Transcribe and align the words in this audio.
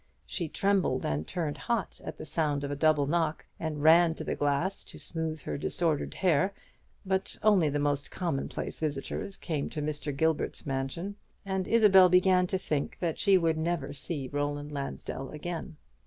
She 0.25 0.49
trembled 0.49 1.05
and 1.05 1.27
turned 1.27 1.57
hot 1.57 2.01
at 2.03 2.17
the 2.17 2.25
sound 2.25 2.63
of 2.63 2.71
a 2.71 2.75
double 2.75 3.05
knock, 3.05 3.45
and 3.59 3.83
ran 3.83 4.15
to 4.15 4.23
the 4.23 4.33
glass 4.33 4.83
to 4.85 4.97
smooth 4.97 5.41
her 5.43 5.59
disordered 5.59 6.15
hair: 6.15 6.55
but 7.05 7.37
only 7.43 7.69
the 7.69 7.77
most 7.77 8.09
commonplace 8.09 8.79
visitors 8.79 9.37
came 9.37 9.69
to 9.69 9.79
Mr. 9.79 10.11
Gilbert's 10.17 10.65
mansion; 10.65 11.17
and 11.45 11.67
Isabel 11.67 12.09
began 12.09 12.47
to 12.47 12.57
think 12.57 12.97
that 12.97 13.19
she 13.19 13.37
would 13.37 13.59
never 13.59 13.93
see 13.93 14.27
Roland 14.27 14.71
Lansdell 14.71 15.29
again. 15.29 15.77